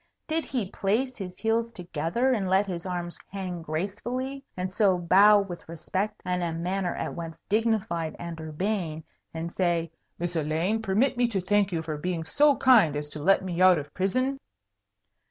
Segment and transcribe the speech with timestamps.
[0.27, 5.39] Did he place his heels together, and let his arms hang gracefully, and so bow
[5.41, 11.17] with respect and a manner at once dignified and urbane, and say, "Miss Elaine, permit
[11.17, 14.39] me to thank you for being so kind as to let me out of prison?"